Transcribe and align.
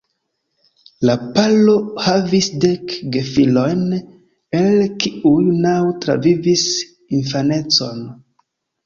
La 1.07 1.15
paro 1.33 1.73
havis 2.05 2.47
dek 2.65 2.95
gefilojn, 3.15 3.83
el 4.61 4.81
kiuj 5.05 5.37
naŭ 5.67 5.75
travivis 6.07 6.65
infanecon. 7.19 8.03